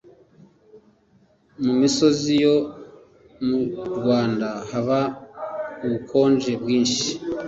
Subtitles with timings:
[1.63, 2.55] mu misozi yo
[3.47, 4.99] mjurwanda haba
[5.85, 7.09] ubukonje bwinshi